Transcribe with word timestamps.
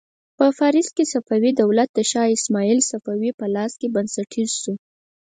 په 0.37 0.45
فارس 0.57 0.87
کې 0.95 1.03
صفوي 1.13 1.51
دولت 1.61 1.89
د 1.93 1.99
شا 2.11 2.23
اسماعیل 2.37 2.79
صفوي 2.91 3.31
په 3.39 3.45
لاس 3.55 3.73
بنسټیز 3.93 4.49
شو. 4.61 4.73